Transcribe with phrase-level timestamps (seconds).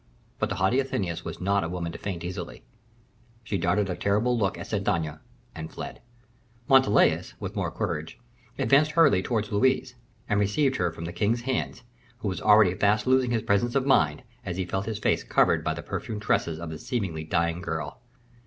[0.39, 2.63] But the haughty Athenais was not a woman to faint easily;
[3.43, 5.19] she darted a terrible look at Saint Aignan,
[5.53, 6.01] and fled.
[6.67, 8.17] Montalais, with more courage,
[8.57, 9.93] advanced hurriedly towards Louise,
[10.27, 11.83] and received her from the king's hands,
[12.17, 15.63] who was already fast losing his presence of mind, as he felt his face covered
[15.63, 18.01] by the perfumed tresses of the seemingly dying girl.